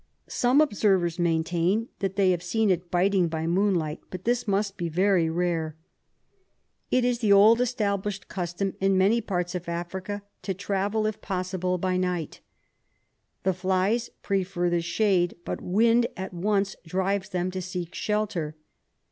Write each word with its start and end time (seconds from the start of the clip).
Some 0.29 0.61
observers 0.61 1.19
maintain 1.19 1.89
they 1.99 2.31
have 2.31 2.41
seen 2.41 2.71
it 2.71 2.89
biting 2.89 3.27
by 3.27 3.45
moonlight, 3.45 4.01
but 4.09 4.23
this 4.23 4.47
must 4.47 4.75
be 4.75 4.89
very 4.89 5.29
rare. 5.29 5.77
It 6.89 7.05
is 7.05 7.19
the 7.19 7.31
old 7.31 7.59
SLEEPING 7.59 7.67
SICKNESS 7.67 7.77
39 7.77 7.87
established 8.01 8.27
custom, 8.27 8.73
in 8.81 8.97
many 8.97 9.21
parts 9.21 9.53
of 9.53 9.69
Africa, 9.69 10.23
to 10.41 10.55
travel, 10.55 11.05
if 11.05 11.21
possible, 11.21 11.77
by 11.77 11.97
night. 11.97 12.39
The 13.43 13.53
flies 13.53 14.09
prefer 14.23 14.71
the 14.71 14.81
shade, 14.81 15.35
but 15.45 15.61
wind 15.61 16.07
at 16.17 16.33
once 16.33 16.75
drives 16.83 17.29
them 17.29 17.51
to 17.51 17.61
seek 17.61 17.93
shelter. 17.93 18.55